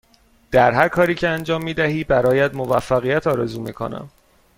در 0.51 0.71
هرکاری 0.71 1.15
که 1.15 1.27
انجام 1.27 1.63
می 1.63 1.73
دهی 1.73 2.03
برایت 2.03 2.53
موفقیت 2.53 3.27
آرزو 3.27 3.61
می 3.61 3.73
کنم. 3.73 4.09